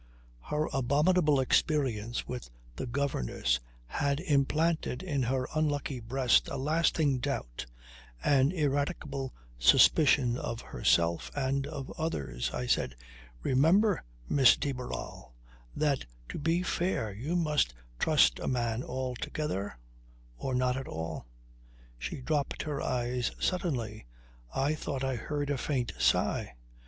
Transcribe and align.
Her 0.49 0.67
abominable 0.73 1.39
experience 1.39 2.25
with 2.27 2.49
the 2.75 2.87
governess 2.87 3.59
had 3.85 4.19
implanted 4.19 5.03
in 5.03 5.21
her 5.21 5.47
unlucky 5.53 5.99
breast 5.99 6.47
a 6.47 6.57
lasting 6.57 7.19
doubt, 7.19 7.67
an 8.23 8.51
ineradicable 8.51 9.31
suspicion 9.59 10.39
of 10.39 10.61
herself 10.61 11.29
and 11.35 11.67
of 11.67 11.91
others. 11.99 12.49
I 12.51 12.65
said: 12.65 12.95
"Remember, 13.43 14.03
Miss 14.27 14.57
de 14.57 14.71
Barral, 14.71 15.35
that 15.75 16.05
to 16.29 16.39
be 16.39 16.63
fair 16.63 17.13
you 17.13 17.35
must 17.35 17.75
trust 17.99 18.39
a 18.39 18.47
man 18.47 18.81
altogether 18.81 19.77
or 20.35 20.55
not 20.55 20.77
at 20.77 20.87
all." 20.87 21.27
She 21.99 22.21
dropped 22.21 22.63
her 22.63 22.81
eyes 22.81 23.33
suddenly. 23.39 24.07
I 24.55 24.73
thought 24.73 25.03
I 25.03 25.15
heard 25.15 25.51
a 25.51 25.59
faint 25.59 25.91
sigh. 25.99 26.55